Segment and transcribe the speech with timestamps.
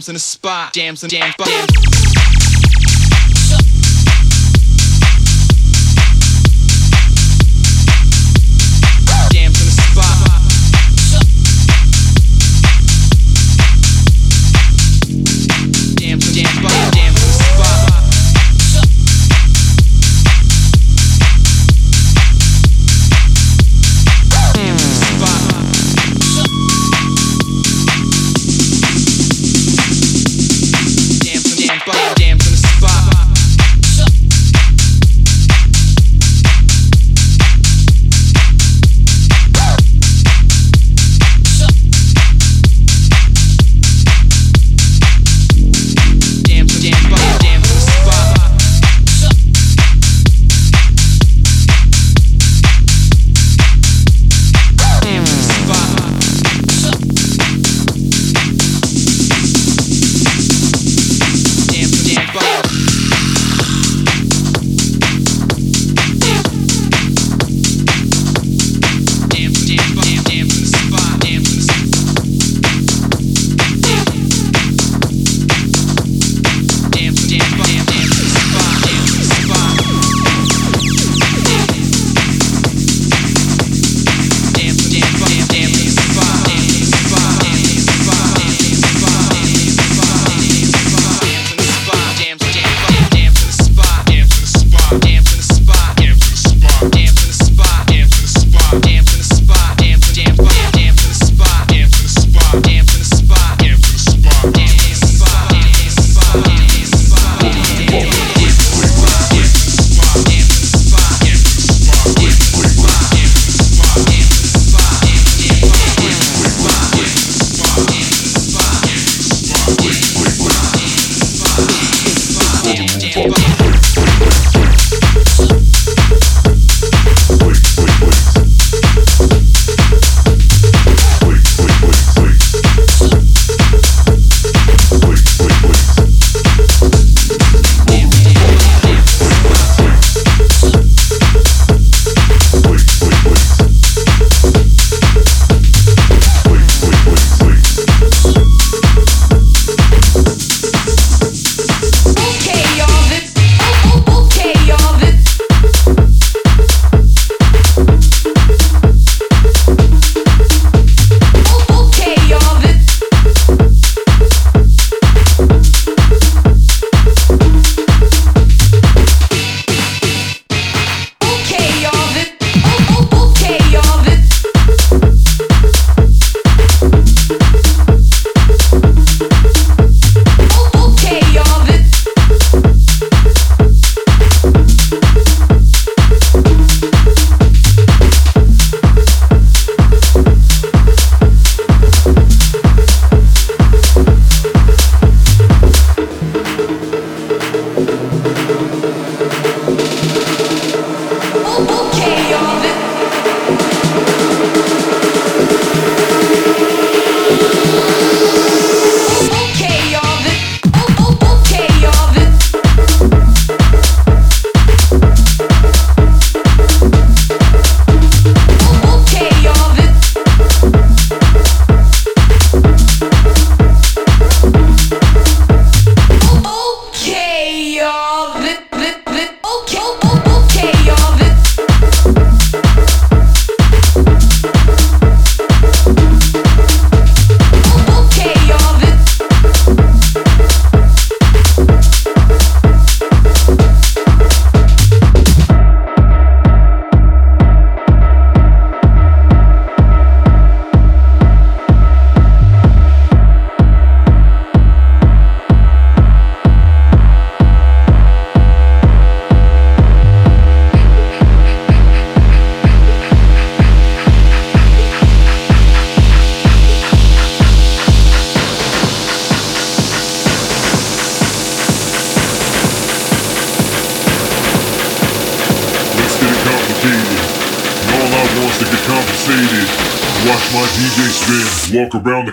[0.00, 1.34] jams in the spot, jams and jams.
[1.36, 2.69] dedicated.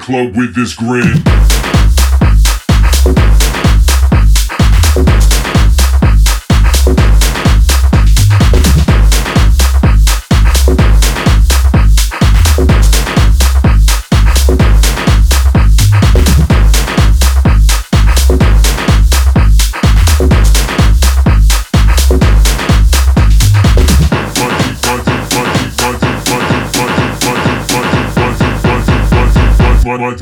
[0.08, 1.22] Club with this grin.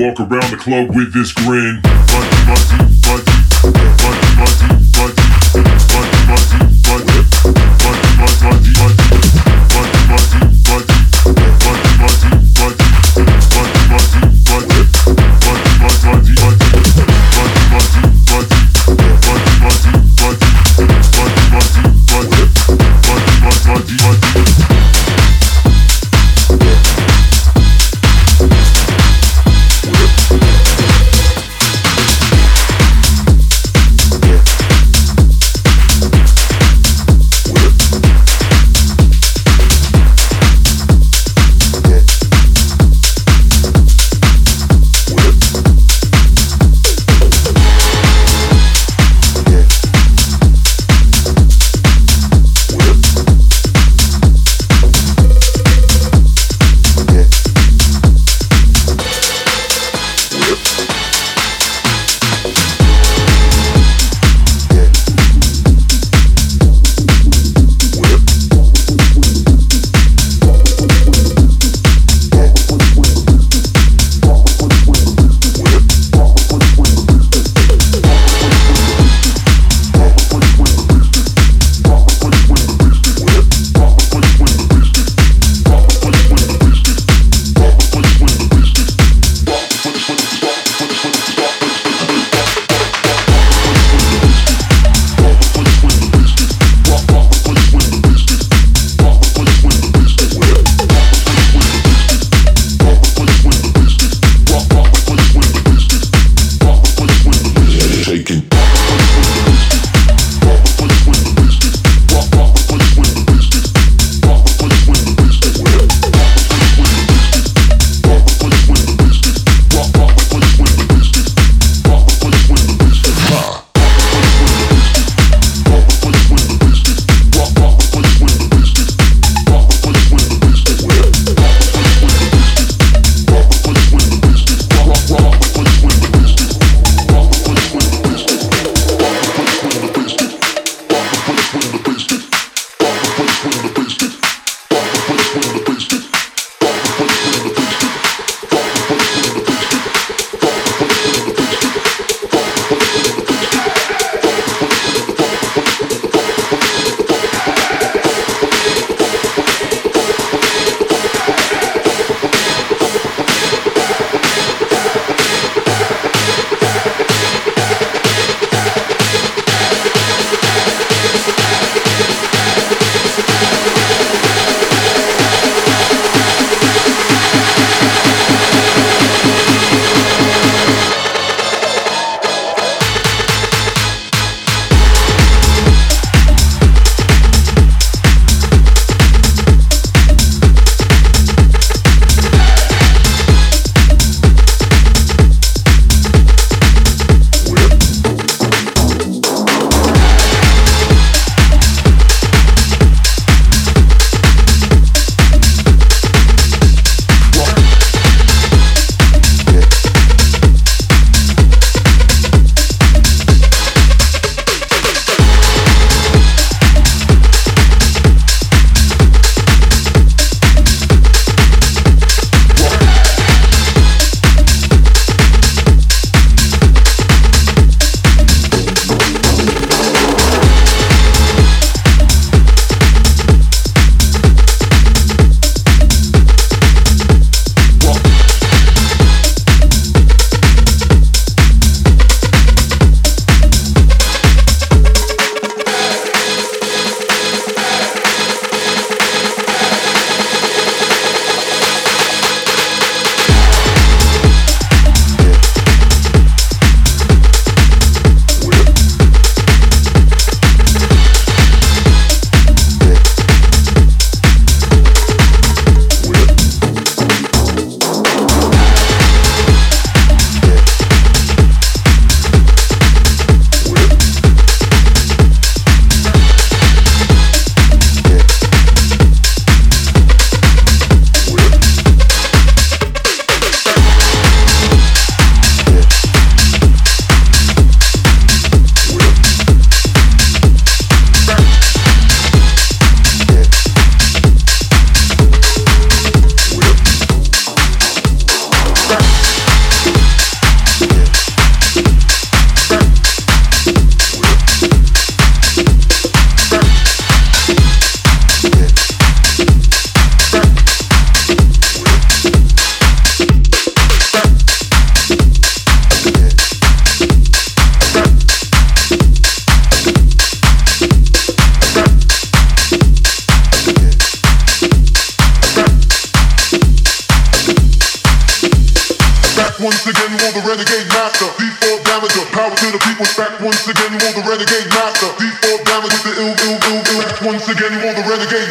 [0.00, 2.89] walk around the club with this grin.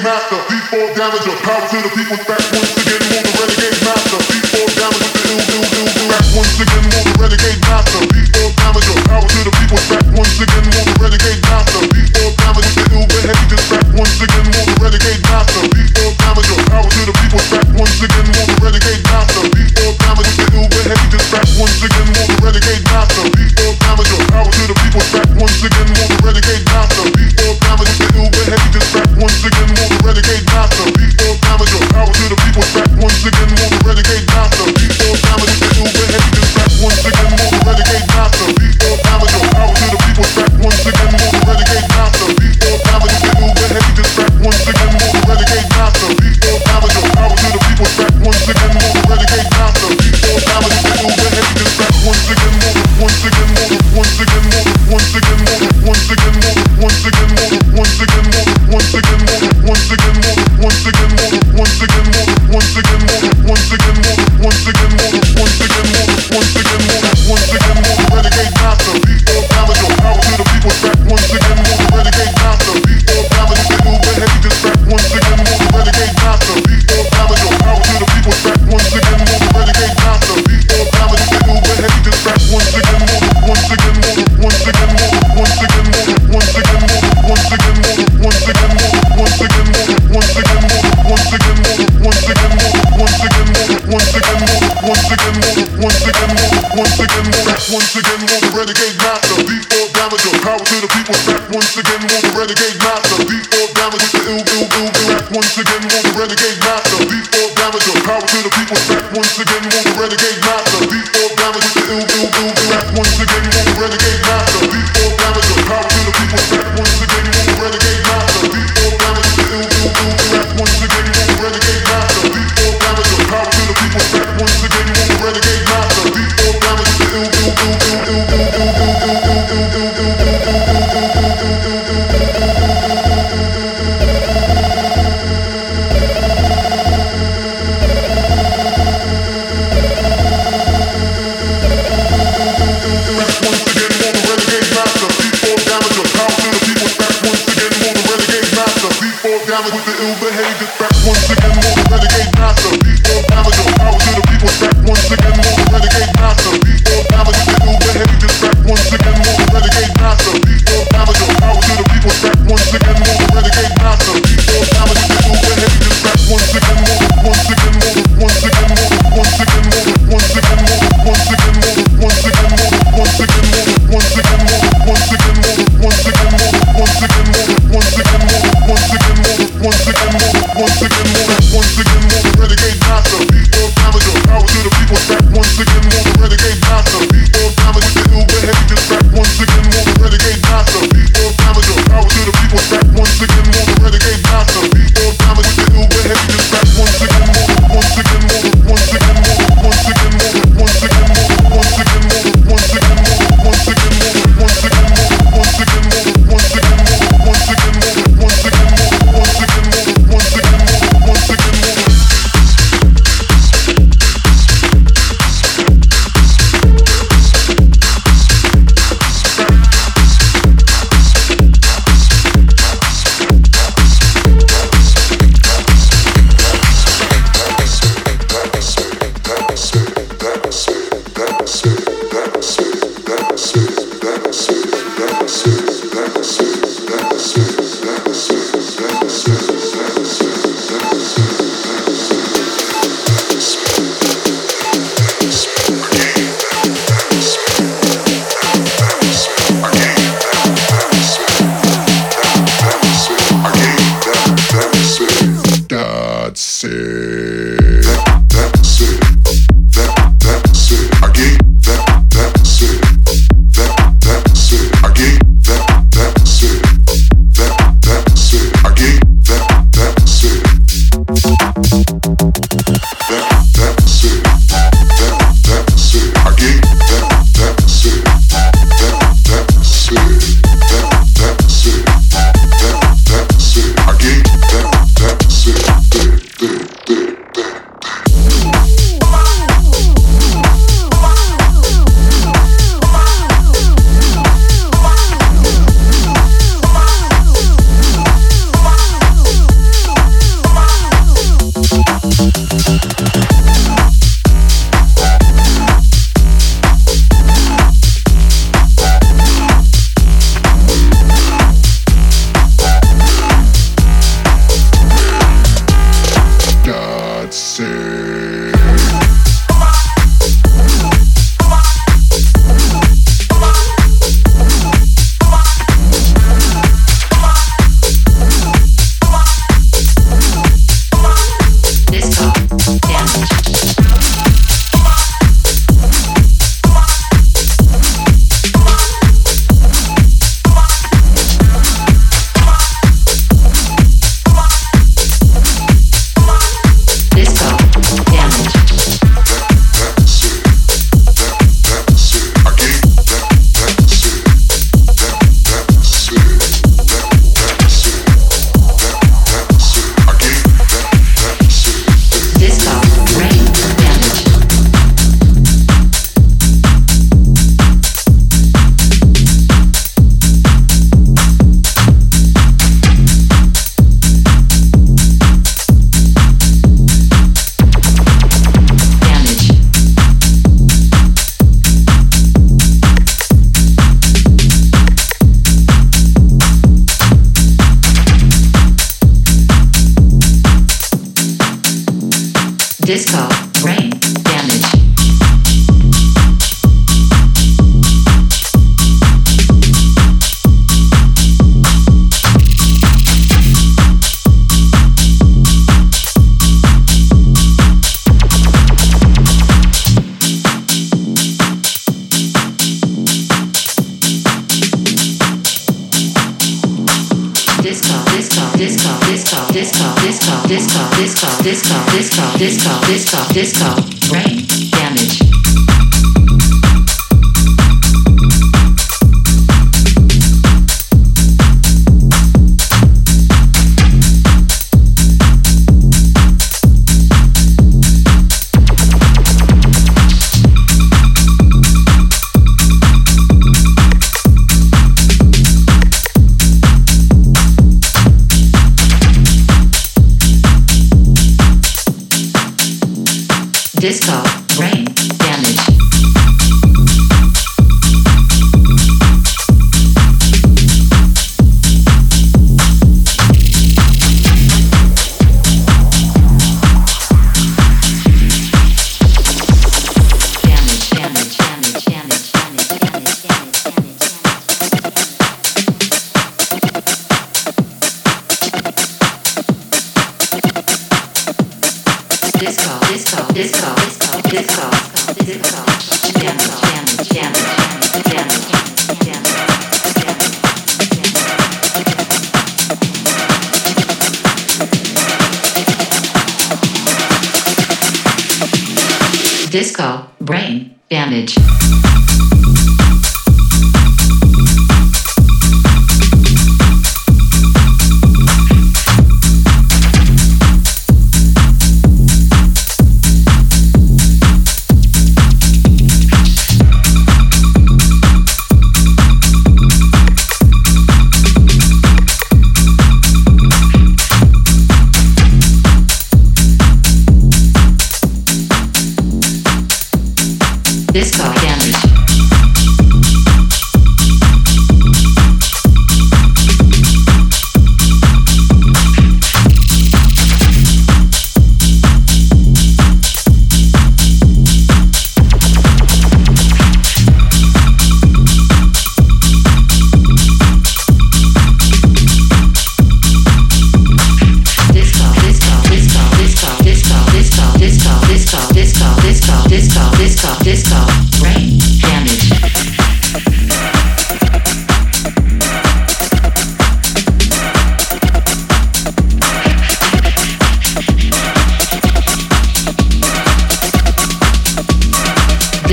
[0.03, 4.19] master, D4 damage, or power to the people's back once again, more the renegade master,
[4.31, 6.09] D4 damage with the ill, ill, ill, ill.
[6.09, 10.05] Back once again, more the renegade master, D4 damage, or power to the people's back
[10.15, 11.28] once again, more the renegade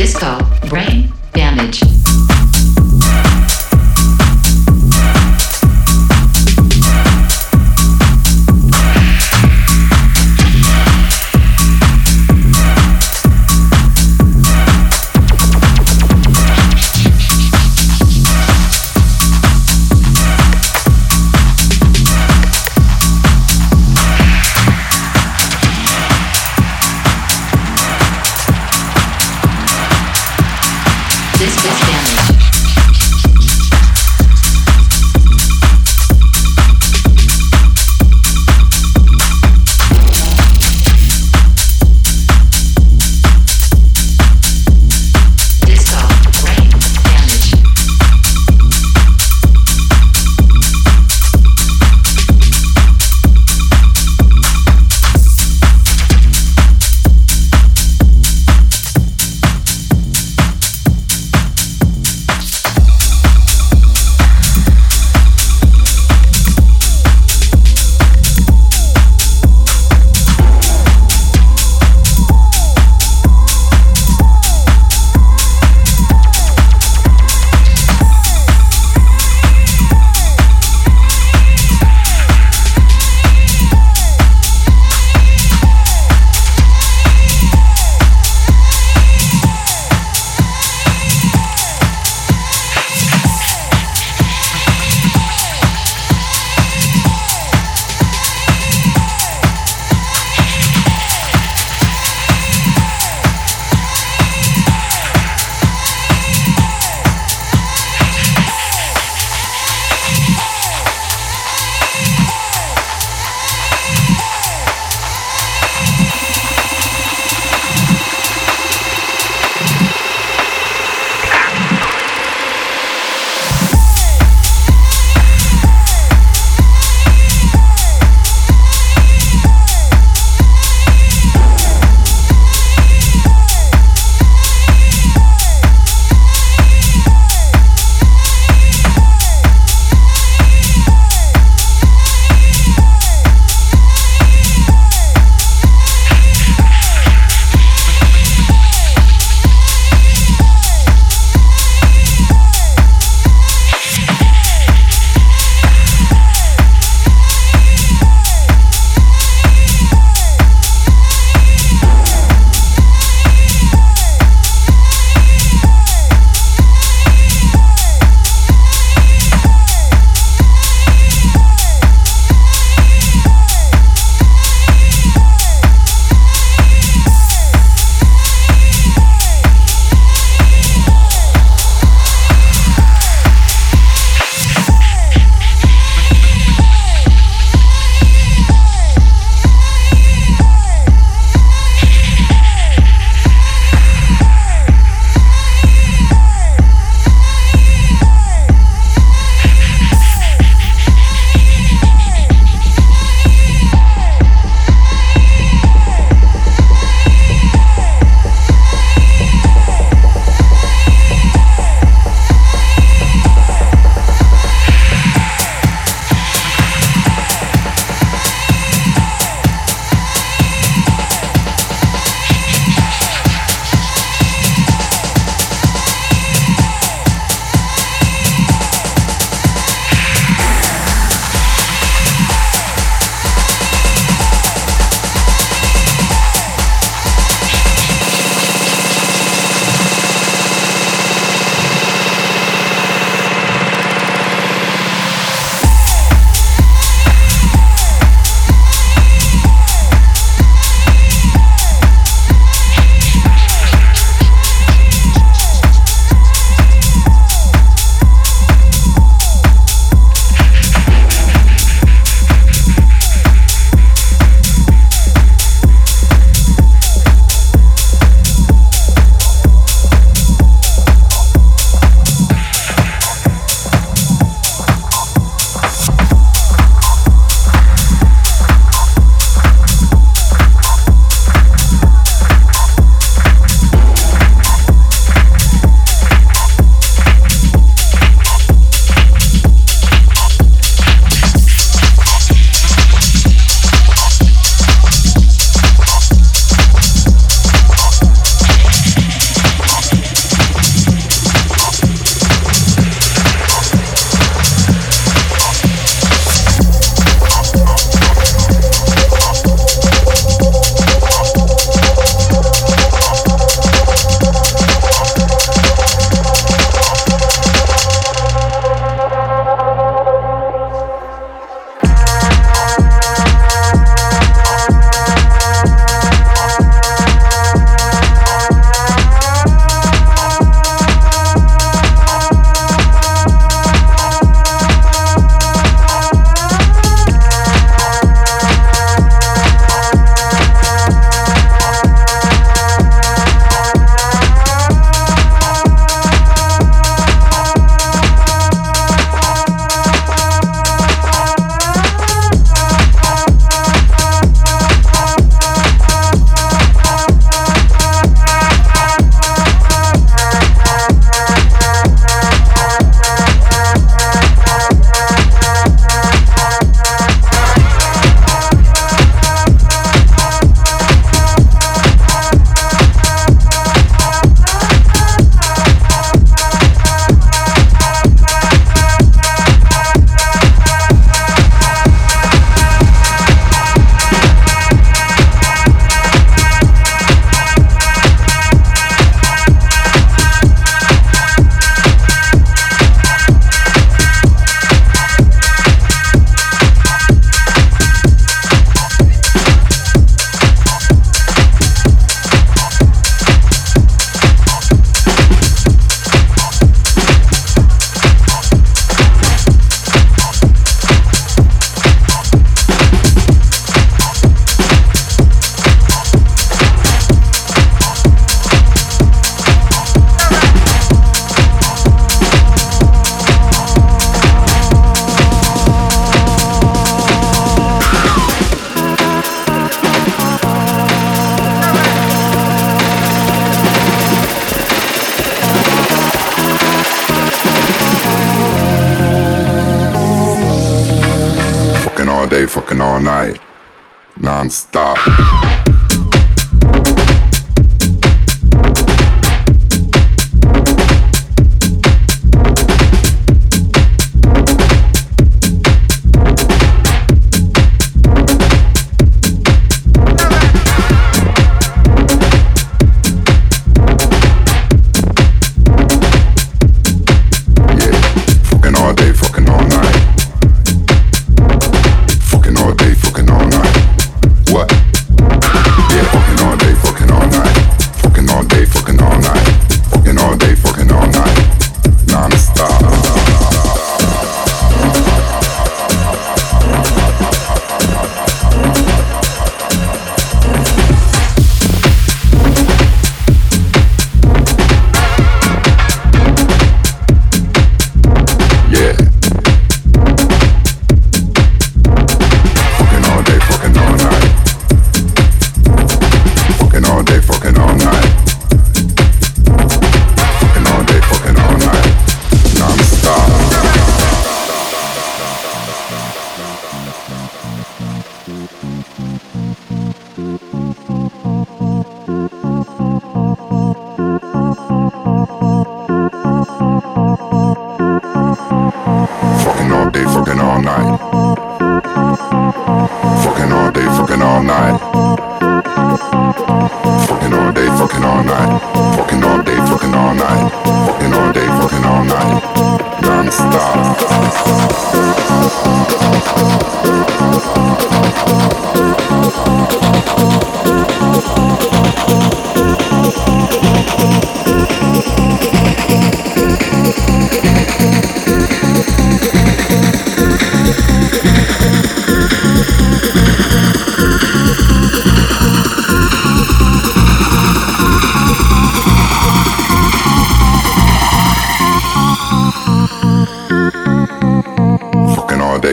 [0.06, 0.38] Disco
[0.68, 1.05] Brain.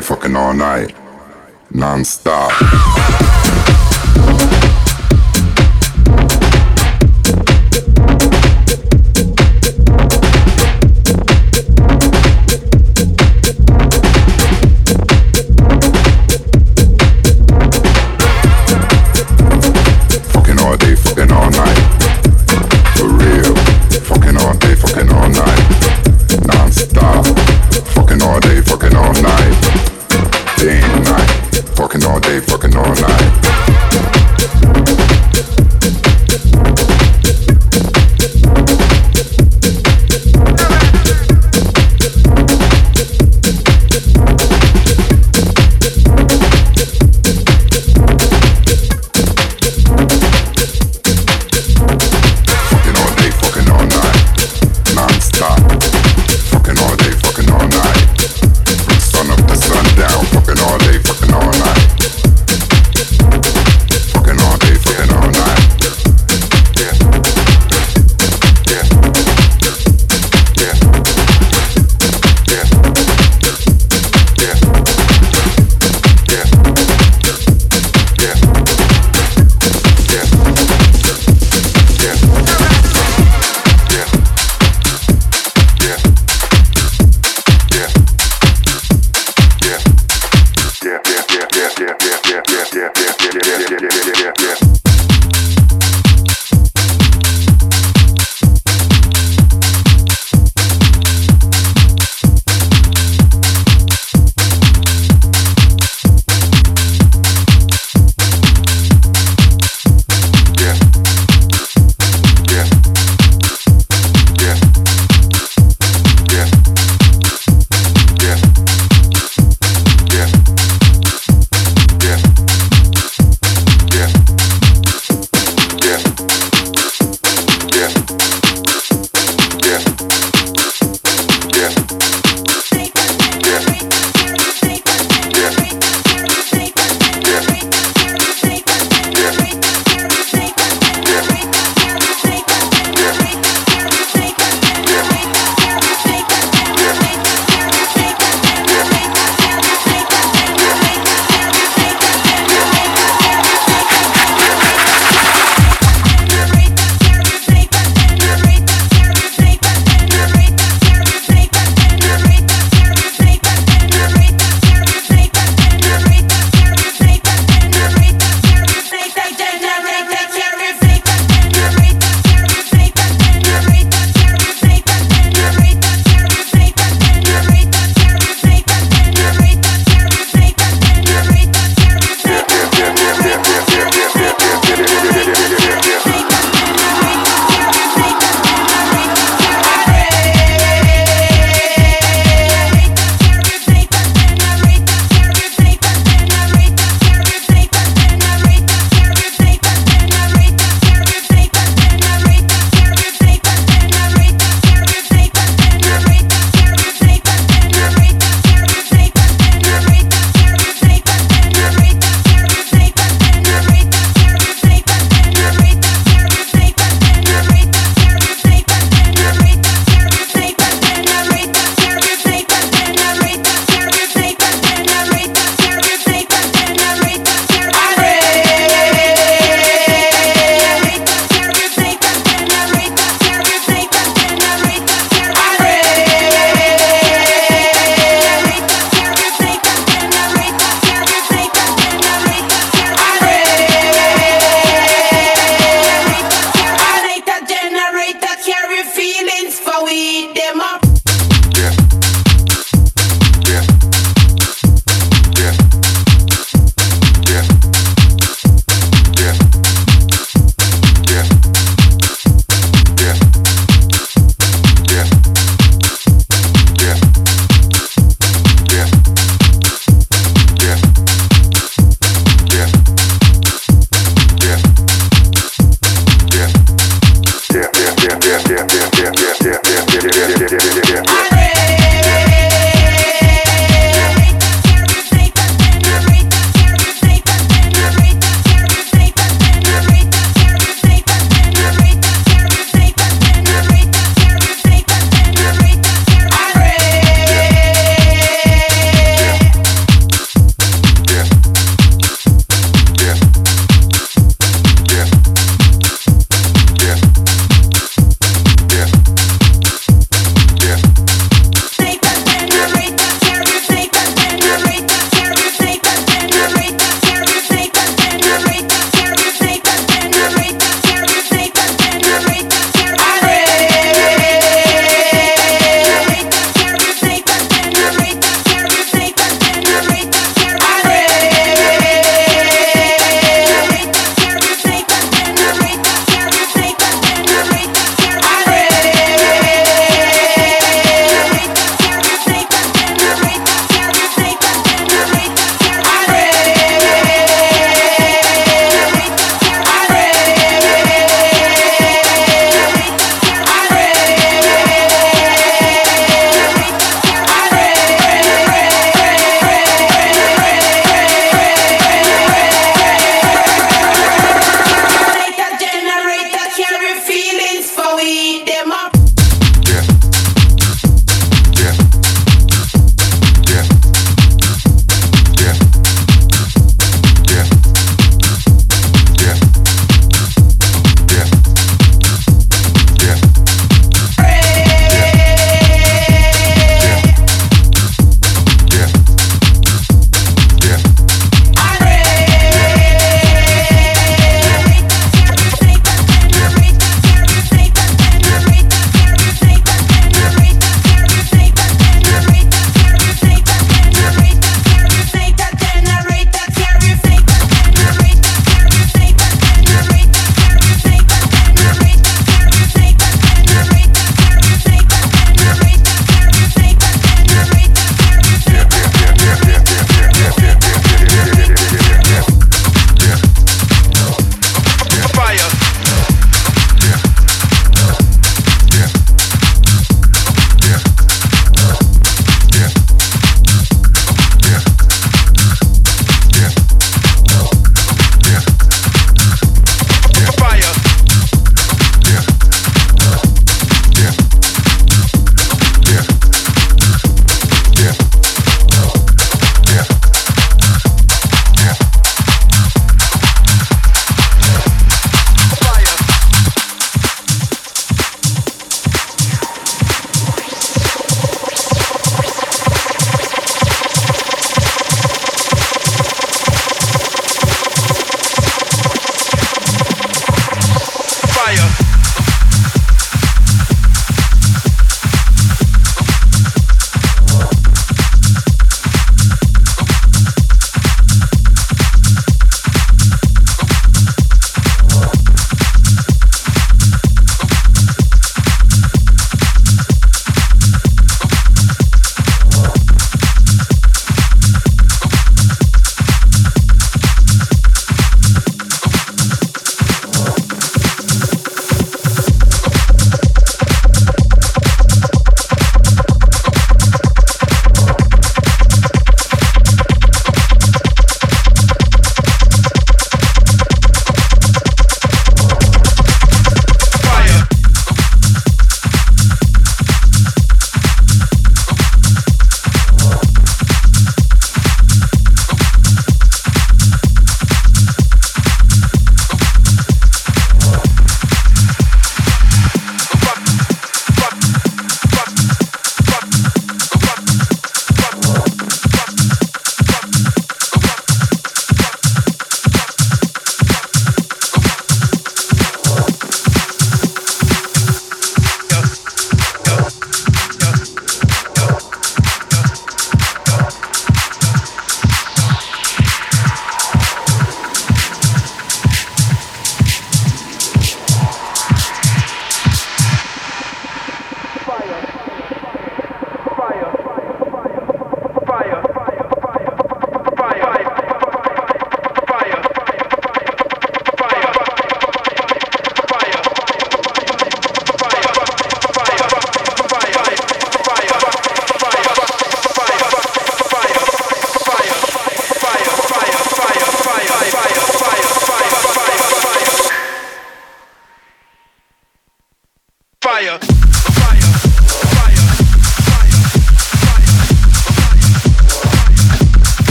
[0.00, 0.94] fucking all night,
[1.70, 3.37] non-stop.